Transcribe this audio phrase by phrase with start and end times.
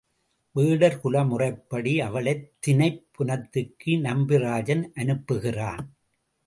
[0.55, 5.85] வேடர் குல முறைப்படி அவளைத் தினைப் புனத்துக்கு நம்பிராஜன் அனுப்புகிறான்.